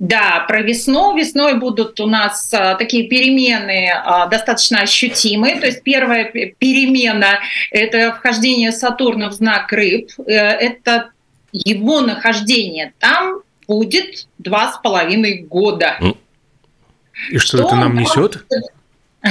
Да, 0.01 0.47
про 0.49 0.63
весну. 0.63 1.15
Весной 1.15 1.59
будут 1.59 2.01
у 2.01 2.07
нас 2.07 2.53
а, 2.55 2.75
такие 2.77 3.07
перемены 3.07 3.93
а, 3.93 4.27
достаточно 4.29 4.81
ощутимые. 4.81 5.61
То 5.61 5.67
есть 5.67 5.83
первая 5.83 6.25
перемена– 6.25 7.39
это 7.71 8.13
вхождение 8.15 8.73
Сатурна 8.73 9.29
в 9.29 9.35
знак 9.35 9.71
рыб. 9.73 10.09
Э, 10.27 10.33
это 10.33 11.11
его 11.53 12.01
нахождение 12.01 12.95
там 12.99 13.43
будет 13.69 14.27
два 14.39 14.73
с 14.73 14.79
половиной 14.79 15.43
года. 15.43 15.99
И 17.31 17.37
что, 17.37 17.59
что 17.59 17.67
это 17.67 17.77
нам 17.77 17.95
несет? 17.95 18.47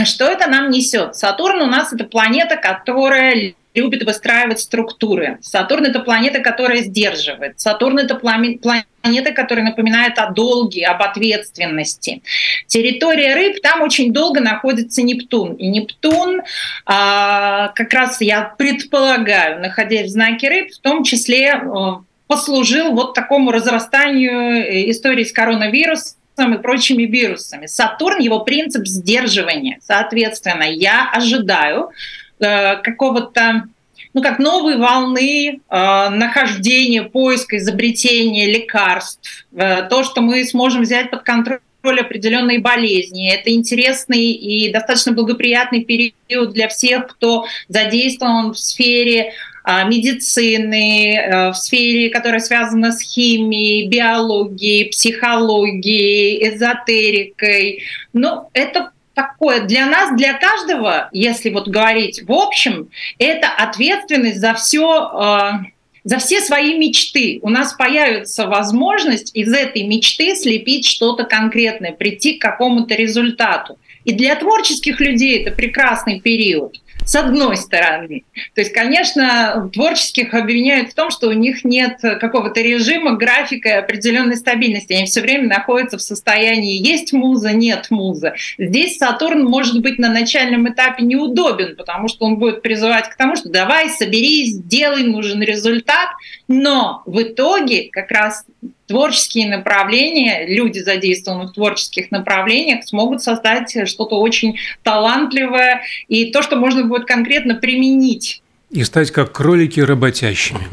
Что 0.06 0.26
это 0.26 0.48
нам 0.48 0.70
несет? 0.70 1.16
Сатурн 1.16 1.64
у 1.64 1.66
нас 1.66 1.92
это 1.94 2.04
планета, 2.04 2.58
которая 2.58 3.56
любит 3.80 4.04
выстраивать 4.04 4.60
структуры. 4.60 5.38
Сатурн 5.42 5.86
это 5.86 6.00
планета, 6.00 6.40
которая 6.40 6.82
сдерживает. 6.82 7.60
Сатурн 7.60 8.00
это 8.00 8.16
планета, 8.16 9.32
которая 9.32 9.66
напоминает 9.66 10.18
о 10.20 10.32
долге, 10.32 10.86
об 10.86 11.02
ответственности. 11.02 12.22
Территория 12.68 13.36
рыб, 13.36 13.62
там 13.62 13.82
очень 13.82 14.12
долго 14.12 14.42
находится 14.42 15.02
Нептун. 15.02 15.54
И 15.56 15.68
Нептун, 15.68 16.42
а, 16.86 17.70
как 17.70 17.94
раз 17.94 18.22
я 18.22 18.54
предполагаю, 18.58 19.62
находясь 19.62 20.08
в 20.08 20.14
знаке 20.14 20.50
рыб, 20.50 20.72
в 20.72 20.80
том 20.80 21.04
числе 21.04 21.54
а, 21.54 22.02
послужил 22.28 22.92
вот 22.92 23.14
такому 23.14 23.52
разрастанию 23.52 24.64
э, 24.64 24.92
истории 24.92 25.24
с 25.24 25.32
коронавирусом 25.32 26.54
и 26.54 26.62
прочими 26.62 27.04
вирусами. 27.04 27.66
Сатурн, 27.66 28.20
его 28.20 28.42
принцип 28.42 28.86
сдерживания. 28.86 29.80
Соответственно, 29.82 30.64
я 30.64 31.10
ожидаю, 31.10 31.92
Э, 31.92 32.29
какого-то 32.40 33.66
ну, 34.14 34.22
как 34.22 34.40
новой 34.40 34.78
волны 34.78 35.60
э, 35.70 36.10
нахождения, 36.10 37.04
поиска, 37.04 37.58
изобретения 37.58 38.48
лекарств, 38.48 39.46
э, 39.56 39.84
то, 39.90 40.04
что 40.04 40.22
мы 40.22 40.44
сможем 40.46 40.82
взять 40.82 41.12
под 41.12 41.24
контроль 41.24 41.60
определенные 41.84 42.60
болезни. 42.60 43.32
Это 43.32 43.52
интересный 43.52 44.32
и 44.32 44.72
достаточно 44.72 45.14
благоприятный 45.14 45.84
период 45.84 46.54
для 46.54 46.68
всех, 46.68 47.08
кто 47.08 47.46
задействован 47.68 48.54
в 48.54 48.60
сфере 48.60 49.34
а, 49.64 49.84
медицины, 49.84 51.16
э, 51.16 51.50
в 51.52 51.54
сфере, 51.54 52.10
которая 52.10 52.40
связана 52.40 52.92
с 52.92 53.02
химией, 53.02 53.88
биологией, 53.88 54.90
психологией, 54.90 56.50
эзотерикой. 56.50 57.84
Ну, 58.14 58.50
это 58.54 58.92
такое 59.20 59.62
для 59.62 59.86
нас, 59.86 60.16
для 60.18 60.34
каждого, 60.34 61.10
если 61.12 61.50
вот 61.50 61.68
говорить 61.68 62.24
в 62.24 62.32
общем, 62.32 62.90
это 63.18 63.48
ответственность 63.48 64.40
за 64.40 64.54
все 64.54 65.60
за 66.06 66.18
все 66.18 66.40
свои 66.40 66.78
мечты. 66.78 67.40
У 67.42 67.50
нас 67.50 67.74
появится 67.74 68.48
возможность 68.48 69.36
из 69.36 69.52
этой 69.54 69.84
мечты 69.84 70.34
слепить 70.34 70.88
что-то 70.88 71.26
конкретное, 71.26 71.92
прийти 71.92 72.38
к 72.38 72.42
какому-то 72.42 72.96
результату. 72.96 73.78
И 74.06 74.14
для 74.14 74.36
творческих 74.36 75.02
людей 75.02 75.44
это 75.44 75.54
прекрасный 75.54 76.22
период 76.22 76.78
с 77.10 77.16
одной 77.16 77.58
стороны. 77.58 78.24
То 78.54 78.62
есть, 78.62 78.72
конечно, 78.72 79.68
творческих 79.74 80.36
обвиняют 80.36 80.92
в 80.92 80.94
том, 80.94 81.10
что 81.10 81.28
у 81.28 81.32
них 81.32 81.66
нет 81.66 82.00
какого-то 82.02 82.62
режима, 82.62 83.14
графика 83.14 83.80
определенной 83.80 84.36
стабильности. 84.36 84.94
Они 84.94 85.06
все 85.06 85.22
время 85.22 85.48
находятся 85.48 85.98
в 85.98 86.04
состоянии 86.04 86.78
есть 86.78 87.12
муза, 87.12 87.52
нет 87.52 87.88
муза. 87.90 88.36
Здесь 88.60 88.98
Сатурн 88.98 89.44
может 89.44 89.82
быть 89.82 89.98
на 89.98 90.12
начальном 90.12 90.72
этапе 90.72 91.04
неудобен, 91.04 91.76
потому 91.76 92.10
что 92.10 92.26
он 92.26 92.38
будет 92.38 92.62
призывать 92.62 93.10
к 93.10 93.16
тому, 93.16 93.36
что 93.36 93.50
давай, 93.50 93.90
соберись, 93.90 94.54
сделай, 94.54 95.02
нужен 95.02 95.42
результат. 95.42 96.10
Но 96.48 97.02
в 97.08 97.24
итоге 97.24 97.90
как 97.92 98.12
раз 98.12 98.46
творческие 98.90 99.48
направления, 99.48 100.48
люди, 100.48 100.80
задействованные 100.80 101.48
в 101.48 101.54
творческих 101.54 102.10
направлениях, 102.10 102.84
смогут 102.84 103.22
создать 103.22 103.88
что-то 103.88 104.20
очень 104.20 104.58
талантливое 104.82 105.84
и 106.08 106.32
то, 106.32 106.42
что 106.42 106.56
можно 106.56 106.84
будет 106.84 107.06
конкретно 107.06 107.54
применить. 107.54 108.42
И 108.72 108.84
стать 108.84 109.12
как 109.12 109.32
кролики 109.32 109.80
работящими. 109.80 110.68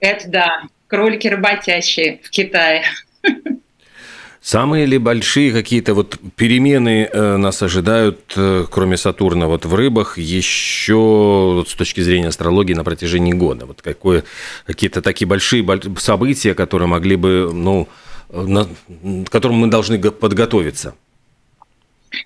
Это 0.00 0.28
да, 0.28 0.62
кролики 0.88 1.28
работящие 1.28 2.20
в 2.24 2.30
Китае. 2.30 2.82
Самые 4.48 4.86
ли 4.86 4.96
большие 4.96 5.52
какие-то 5.52 5.92
вот 5.92 6.18
перемены 6.36 7.06
э, 7.12 7.36
нас 7.36 7.62
ожидают, 7.62 8.32
э, 8.34 8.64
кроме 8.70 8.96
Сатурна, 8.96 9.46
вот 9.46 9.66
в 9.66 9.74
рыбах, 9.74 10.16
еще 10.16 10.94
вот 11.56 11.68
с 11.68 11.74
точки 11.74 12.00
зрения 12.00 12.28
астрологии 12.28 12.72
на 12.72 12.82
протяжении 12.82 13.34
года? 13.34 13.66
Вот 13.66 13.82
какое, 13.82 14.24
какие-то 14.64 15.02
такие 15.02 15.28
большие 15.28 15.62
события, 15.98 16.54
которые 16.54 16.88
могли 16.88 17.16
бы, 17.16 17.50
ну, 17.52 17.88
на, 18.32 18.64
к 18.64 19.28
которым 19.28 19.58
мы 19.58 19.66
должны 19.66 19.98
подготовиться? 19.98 20.94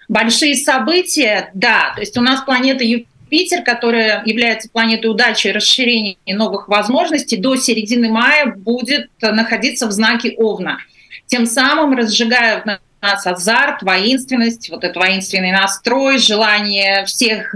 Большие 0.08 0.54
события, 0.54 1.50
да. 1.54 1.90
То 1.96 2.02
есть 2.02 2.16
у 2.16 2.20
нас 2.20 2.42
планета 2.44 2.84
Юпитер, 2.84 3.64
которая 3.64 4.22
является 4.24 4.68
планетой 4.68 5.10
удачи 5.10 5.48
и 5.48 5.50
расширения 5.50 6.16
новых 6.28 6.68
возможностей, 6.68 7.36
до 7.36 7.56
середины 7.56 8.10
мая 8.10 8.54
будет 8.54 9.10
находиться 9.20 9.88
в 9.88 9.90
знаке 9.90 10.34
Овна– 10.36 10.78
тем 11.32 11.46
самым 11.46 11.96
разжигая 11.96 12.60
в 12.60 12.66
нас 12.66 13.26
азарт, 13.26 13.82
воинственность, 13.82 14.68
вот 14.68 14.84
этот 14.84 14.98
воинственный 14.98 15.50
настрой, 15.50 16.18
желание 16.18 17.06
всех 17.06 17.54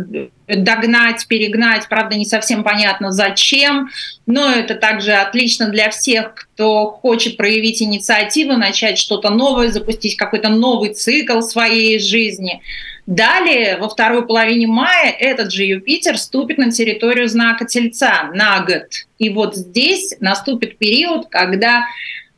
догнать, 0.49 1.26
перегнать, 1.28 1.87
правда, 1.90 2.16
не 2.16 2.25
совсем 2.25 2.64
понятно 2.64 3.12
зачем, 3.12 3.90
но 4.25 4.50
это 4.50 4.76
также 4.76 5.12
отлично 5.12 5.68
для 5.68 5.90
всех, 5.90 6.35
кто 6.35 6.87
хочет 6.87 7.37
проявить 7.37 7.83
инициативу, 7.83 8.54
начать 8.54 8.97
что-то 8.97 9.28
новое, 9.28 9.68
запустить 9.68 10.16
какой-то 10.16 10.49
новый 10.49 10.95
цикл 10.95 11.42
своей 11.42 11.99
жизни. 11.99 12.62
Далее, 13.04 13.76
во 13.76 13.90
второй 13.90 14.26
половине 14.26 14.68
мая, 14.68 15.11
этот 15.11 15.52
же 15.52 15.64
Юпитер 15.64 16.16
ступит 16.16 16.56
на 16.56 16.71
территорию 16.71 17.28
знака 17.28 17.66
Тельца 17.66 18.30
на 18.33 18.61
год. 18.61 18.87
И 19.18 19.28
вот 19.28 19.54
здесь 19.54 20.16
наступит 20.18 20.78
период, 20.78 21.26
когда 21.28 21.85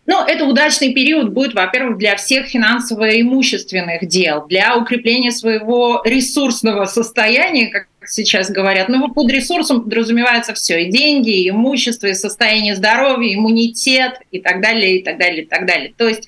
ну, 0.08 0.24
это 0.24 0.46
удачный 0.46 0.94
период 0.94 1.34
будет, 1.34 1.52
во-первых, 1.52 1.98
для 1.98 2.16
всех 2.16 2.46
финансово-имущественных 2.46 4.08
дел, 4.08 4.46
для 4.46 4.74
укрепления 4.74 5.30
своего 5.30 6.00
ресурсного 6.02 6.86
состояния, 6.86 7.68
как 7.68 7.88
сейчас 8.08 8.50
говорят. 8.50 8.88
Но 8.88 9.08
под 9.08 9.30
ресурсом 9.30 9.82
подразумевается 9.82 10.54
все. 10.54 10.82
И 10.84 10.90
деньги, 10.90 11.30
и 11.30 11.50
имущество, 11.50 12.06
и 12.06 12.14
состояние 12.14 12.74
здоровья, 12.74 13.34
иммунитет 13.34 14.20
и 14.30 14.40
так 14.40 14.60
далее, 14.60 14.98
и 14.98 15.04
так 15.04 15.18
далее, 15.18 15.42
и 15.42 15.46
так 15.46 15.66
далее. 15.66 15.92
То 15.96 16.08
есть, 16.08 16.26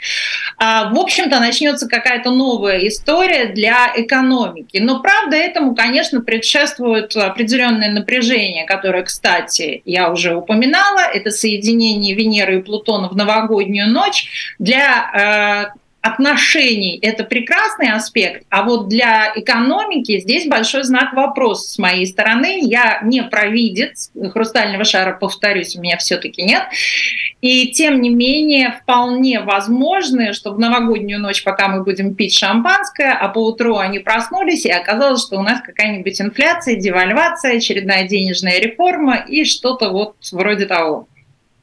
а, 0.56 0.90
в 0.90 0.98
общем-то, 0.98 1.40
начнется 1.40 1.88
какая-то 1.88 2.30
новая 2.30 2.86
история 2.86 3.46
для 3.46 3.92
экономики. 3.96 4.78
Но, 4.78 5.00
правда, 5.00 5.36
этому, 5.36 5.74
конечно, 5.74 6.20
предшествует 6.20 7.16
определенное 7.16 7.90
напряжение, 7.90 8.64
которое, 8.64 9.02
кстати, 9.02 9.82
я 9.84 10.10
уже 10.10 10.36
упоминала. 10.36 11.00
Это 11.00 11.30
соединение 11.30 12.14
Венеры 12.14 12.58
и 12.58 12.62
Плутона 12.62 13.08
в 13.08 13.16
новогоднюю 13.16 13.88
ночь 13.88 14.54
для 14.58 15.70
э, 15.74 15.80
отношений 16.02 16.98
это 17.02 17.24
прекрасный 17.24 17.92
аспект, 17.92 18.46
а 18.48 18.62
вот 18.62 18.88
для 18.88 19.32
экономики 19.34 20.18
здесь 20.18 20.46
большой 20.48 20.84
знак 20.84 21.12
вопроса 21.12 21.70
с 21.70 21.78
моей 21.78 22.06
стороны. 22.06 22.60
Я 22.62 23.00
не 23.02 23.22
провидец, 23.22 24.10
хрустального 24.32 24.84
шара, 24.84 25.16
повторюсь, 25.18 25.76
у 25.76 25.80
меня 25.80 25.98
все-таки 25.98 26.42
нет. 26.42 26.62
И 27.42 27.70
тем 27.72 28.00
не 28.00 28.08
менее, 28.10 28.80
вполне 28.82 29.40
возможно, 29.40 30.32
что 30.32 30.52
в 30.52 30.58
новогоднюю 30.58 31.20
ночь, 31.20 31.42
пока 31.44 31.68
мы 31.68 31.84
будем 31.84 32.14
пить 32.14 32.34
шампанское, 32.34 33.12
а 33.12 33.28
по 33.28 33.46
утру 33.46 33.76
они 33.76 33.98
проснулись, 33.98 34.64
и 34.64 34.70
оказалось, 34.70 35.22
что 35.22 35.38
у 35.38 35.42
нас 35.42 35.60
какая-нибудь 35.60 36.20
инфляция, 36.20 36.76
девальвация, 36.76 37.58
очередная 37.58 38.08
денежная 38.08 38.58
реформа 38.58 39.16
и 39.16 39.44
что-то 39.44 39.90
вот 39.90 40.16
вроде 40.32 40.66
того. 40.66 41.08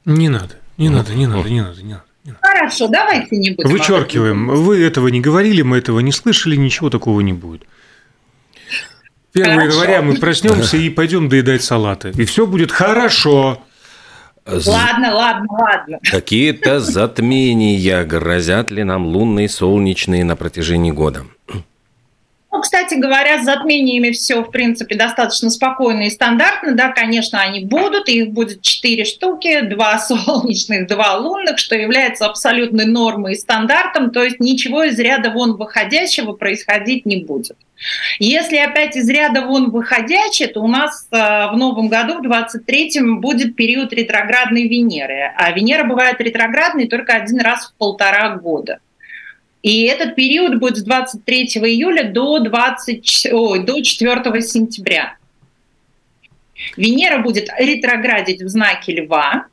Не 0.04 0.28
надо, 0.28 0.54
не 0.76 0.88
надо, 0.88 1.14
не 1.14 1.26
надо, 1.26 1.48
не 1.50 1.60
надо, 1.60 1.82
не 1.82 1.92
надо. 1.94 2.07
Хорошо, 2.40 2.88
давайте 2.88 3.36
не 3.36 3.50
будем. 3.50 3.70
Вычеркиваем. 3.70 4.48
Вы 4.48 4.82
этого 4.84 5.08
не 5.08 5.20
говорили, 5.20 5.62
мы 5.62 5.78
этого 5.78 6.00
не 6.00 6.12
слышали, 6.12 6.56
ничего 6.56 6.90
такого 6.90 7.20
не 7.20 7.32
будет. 7.32 7.62
1 9.34 9.44
хорошо. 9.44 9.62
января 9.62 10.02
мы 10.02 10.16
проснемся 10.16 10.76
и 10.76 10.88
пойдем 10.90 11.28
доедать 11.28 11.62
салаты. 11.62 12.12
И 12.16 12.24
все 12.24 12.46
будет 12.46 12.72
хорошо. 12.72 13.62
Ладно, 14.46 15.14
ладно, 15.14 15.46
ладно. 15.50 15.98
Какие-то 16.02 16.80
затмения 16.80 18.04
грозят 18.04 18.70
ли 18.70 18.82
нам 18.82 19.06
лунные, 19.06 19.48
солнечные 19.48 20.24
на 20.24 20.36
протяжении 20.36 20.90
года? 20.90 21.26
Ну, 22.50 22.62
кстати 22.62 22.94
говоря, 22.94 23.42
с 23.42 23.44
затмениями 23.44 24.10
все, 24.10 24.42
в 24.42 24.50
принципе, 24.50 24.94
достаточно 24.94 25.50
спокойно 25.50 26.02
и 26.02 26.10
стандартно. 26.10 26.72
Да, 26.72 26.92
конечно, 26.92 27.40
они 27.40 27.60
будут, 27.60 28.08
их 28.08 28.30
будет 28.30 28.62
четыре 28.62 29.04
штуки, 29.04 29.60
два 29.60 29.98
солнечных, 29.98 30.86
два 30.86 31.16
лунных, 31.16 31.58
что 31.58 31.76
является 31.76 32.24
абсолютной 32.24 32.86
нормой 32.86 33.34
и 33.34 33.36
стандартом, 33.36 34.10
то 34.10 34.22
есть 34.22 34.40
ничего 34.40 34.84
из 34.84 34.98
ряда 34.98 35.30
вон 35.30 35.56
выходящего 35.56 36.32
происходить 36.32 37.04
не 37.04 37.18
будет. 37.18 37.56
Если 38.18 38.56
опять 38.56 38.96
из 38.96 39.08
ряда 39.08 39.42
вон 39.42 39.70
выходящее, 39.70 40.48
то 40.48 40.60
у 40.60 40.68
нас 40.68 41.06
э, 41.10 41.16
в 41.16 41.56
новом 41.56 41.88
году, 41.88 42.14
в 42.14 42.26
23-м, 42.26 43.20
будет 43.20 43.54
период 43.56 43.92
ретроградной 43.92 44.66
Венеры. 44.66 45.32
А 45.36 45.52
Венера 45.52 45.84
бывает 45.84 46.20
ретроградной 46.20 46.88
только 46.88 47.12
один 47.12 47.40
раз 47.40 47.66
в 47.66 47.74
полтора 47.78 48.30
года. 48.36 48.80
И 49.62 49.82
этот 49.82 50.14
период 50.14 50.58
будет 50.58 50.76
с 50.76 50.82
23 50.82 51.44
июля 51.44 52.04
до, 52.04 52.38
20, 52.38 53.28
ой, 53.32 53.64
до 53.64 53.82
4 53.82 54.42
сентября. 54.42 55.16
Венера 56.76 57.18
будет 57.18 57.48
ретроградить 57.58 58.42
в 58.42 58.48
знаке 58.48 58.92
Льва. 59.00 59.46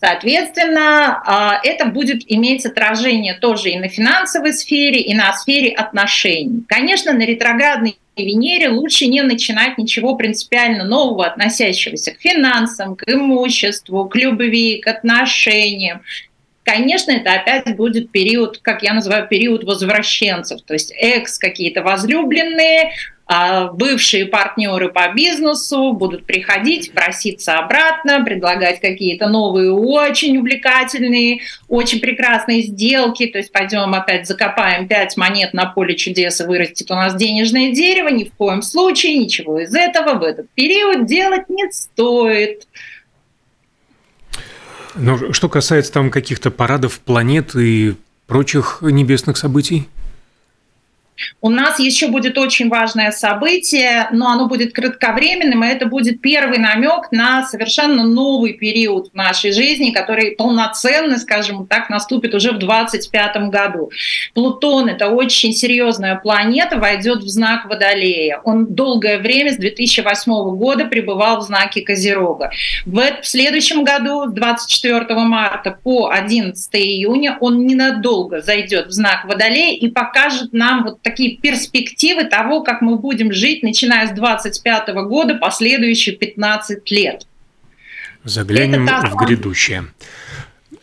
Соответственно, 0.00 1.22
а, 1.24 1.60
это 1.62 1.86
будет 1.86 2.22
иметь 2.26 2.66
отражение 2.66 3.34
тоже 3.34 3.70
и 3.70 3.78
на 3.78 3.88
финансовой 3.88 4.52
сфере, 4.52 5.00
и 5.00 5.14
на 5.14 5.32
сфере 5.32 5.70
отношений. 5.70 6.64
Конечно, 6.66 7.12
на 7.12 7.24
ретроградной 7.24 7.96
Венере 8.16 8.68
лучше 8.68 9.06
не 9.06 9.22
начинать 9.22 9.78
ничего 9.78 10.16
принципиально 10.16 10.84
нового, 10.84 11.26
относящегося 11.26 12.12
к 12.12 12.20
финансам, 12.20 12.94
к 12.94 13.08
имуществу, 13.08 14.04
к 14.06 14.16
любви, 14.16 14.80
к 14.80 14.86
отношениям. 14.88 16.02
Конечно, 16.64 17.10
это 17.10 17.32
опять 17.32 17.74
будет 17.76 18.12
период, 18.12 18.58
как 18.58 18.82
я 18.82 18.94
называю, 18.94 19.26
период 19.26 19.64
возвращенцев, 19.64 20.62
то 20.62 20.74
есть 20.74 20.92
экс 20.96 21.38
какие-то 21.38 21.82
возлюбленные, 21.82 22.92
а 23.26 23.68
бывшие 23.68 24.26
партнеры 24.26 24.90
по 24.90 25.10
бизнесу 25.12 25.92
будут 25.92 26.26
приходить, 26.26 26.92
проситься 26.92 27.54
обратно, 27.54 28.22
предлагать 28.24 28.80
какие-то 28.80 29.28
новые, 29.28 29.72
очень 29.72 30.36
увлекательные, 30.36 31.40
очень 31.66 32.00
прекрасные 32.00 32.62
сделки. 32.62 33.26
То 33.26 33.38
есть 33.38 33.50
пойдем 33.50 33.94
опять 33.94 34.26
закопаем 34.26 34.86
пять 34.86 35.16
монет 35.16 35.54
на 35.54 35.66
поле 35.66 35.96
чудес 35.96 36.40
и 36.40 36.44
вырастет 36.44 36.90
у 36.90 36.94
нас 36.94 37.14
денежное 37.14 37.72
дерево. 37.72 38.08
Ни 38.08 38.24
в 38.24 38.34
коем 38.34 38.60
случае 38.60 39.16
ничего 39.16 39.60
из 39.60 39.74
этого 39.74 40.18
в 40.18 40.22
этот 40.22 40.50
период 40.50 41.06
делать 41.06 41.48
не 41.48 41.70
стоит. 41.70 42.66
Но 44.94 45.32
что 45.32 45.48
касается 45.48 45.92
там 45.92 46.10
каких-то 46.10 46.50
парадов 46.50 47.00
планет 47.00 47.54
и 47.54 47.94
прочих 48.26 48.78
небесных 48.82 49.36
событий? 49.36 49.88
У 51.40 51.50
нас 51.50 51.78
еще 51.78 52.08
будет 52.08 52.38
очень 52.38 52.68
важное 52.68 53.10
событие, 53.10 54.08
но 54.12 54.28
оно 54.28 54.46
будет 54.46 54.72
кратковременным, 54.72 55.64
и 55.64 55.68
это 55.68 55.86
будет 55.86 56.20
первый 56.20 56.58
намек 56.58 57.10
на 57.10 57.44
совершенно 57.46 58.04
новый 58.04 58.54
период 58.54 59.10
в 59.12 59.14
нашей 59.14 59.52
жизни, 59.52 59.90
который 59.90 60.32
полноценно, 60.32 61.18
скажем 61.18 61.66
так, 61.66 61.90
наступит 61.90 62.34
уже 62.34 62.52
в 62.52 62.58
2025 62.58 63.50
году. 63.50 63.90
Плутон— 64.34 64.88
это 64.90 65.08
очень 65.08 65.52
серьезная 65.52 66.16
планета, 66.16 66.78
войдет 66.78 67.22
в 67.22 67.28
знак 67.28 67.66
Водолея. 67.66 68.40
Он 68.44 68.66
долгое 68.66 69.18
время, 69.18 69.52
с 69.52 69.56
2008 69.56 70.56
года, 70.56 70.84
пребывал 70.86 71.40
в 71.40 71.42
знаке 71.42 71.82
Козерога. 71.82 72.50
В, 72.86 73.00
в 73.22 73.26
следующем 73.26 73.84
году, 73.84 74.28
с 74.28 74.32
24 74.32 75.14
марта 75.20 75.76
по 75.82 76.10
11 76.10 76.74
июня, 76.76 77.36
он 77.40 77.66
ненадолго 77.66 78.40
зайдет 78.40 78.88
в 78.88 78.90
знак 78.92 79.24
Водолея 79.24 79.76
и 79.76 79.88
покажет 79.88 80.52
нам 80.52 80.84
вот 80.84 81.02
такие 81.02 81.11
перспективы 81.16 82.24
того, 82.24 82.62
как 82.62 82.82
мы 82.82 82.96
будем 82.96 83.32
жить, 83.32 83.62
начиная 83.62 84.08
с 84.08 84.10
25 84.12 84.88
года, 85.06 85.34
последующие 85.34 86.16
15 86.16 86.90
лет. 86.90 87.26
Заглянем 88.24 88.86
в 88.86 89.16
грядущее. 89.16 89.84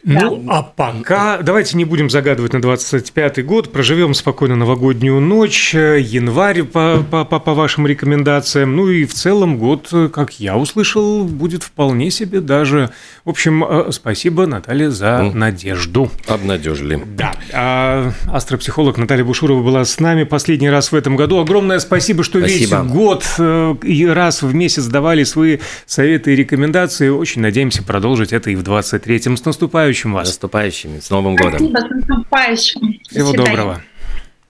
Ну, 0.03 0.45
а 0.47 0.63
пока 0.63 1.39
давайте 1.41 1.75
не 1.75 1.83
будем 1.83 2.09
загадывать 2.09 2.53
на 2.53 2.57
25-й 2.57 3.43
год, 3.43 3.71
проживем 3.71 4.13
спокойно 4.13 4.55
новогоднюю 4.55 5.19
ночь, 5.19 5.73
январь 5.73 6.63
по, 6.63 7.03
по, 7.09 7.25
по, 7.25 7.39
по 7.39 7.53
вашим 7.53 7.85
рекомендациям, 7.85 8.75
ну 8.75 8.89
и 8.89 9.05
в 9.05 9.13
целом 9.13 9.57
год, 9.57 9.91
как 10.13 10.39
я 10.39 10.57
услышал, 10.57 11.25
будет 11.25 11.63
вполне 11.63 12.11
себе 12.11 12.39
даже. 12.39 12.91
В 13.25 13.29
общем, 13.29 13.63
э, 13.63 13.91
спасибо, 13.91 14.45
Наталья, 14.45 14.89
за 14.89 15.05
mm. 15.05 15.33
надежду. 15.33 16.09
Обнадежили. 16.27 17.03
Да. 17.17 17.33
А 17.53 18.11
астропсихолог 18.31 18.97
Наталья 18.97 19.25
Бушурова 19.25 19.61
была 19.61 19.83
с 19.83 19.99
нами 19.99 20.23
последний 20.23 20.69
раз 20.69 20.91
в 20.91 20.95
этом 20.95 21.17
году. 21.17 21.39
Огромное 21.39 21.79
спасибо, 21.79 22.23
что 22.23 22.39
спасибо. 22.39 22.81
весь 22.81 22.91
год 22.91 23.25
э, 23.37 23.75
и 23.83 24.05
раз 24.05 24.41
в 24.41 24.53
месяц 24.53 24.85
давали 24.85 25.23
свои 25.25 25.59
советы 25.85 26.33
и 26.33 26.35
рекомендации. 26.37 27.09
Очень 27.09 27.41
надеемся 27.41 27.83
продолжить 27.83 28.31
это 28.31 28.49
и 28.49 28.55
в 28.55 28.63
23-м. 28.63 29.35
С 29.35 29.45
наступающим 29.45 29.88
вас. 30.13 30.27
Наступающими. 30.27 30.99
С 30.99 31.09
Новым 31.09 31.35
годом. 31.35 31.59
Спасибо, 31.59 31.79
с 31.79 32.07
наступающим. 32.07 32.99
Всего 33.09 33.33
доброго. 33.33 33.81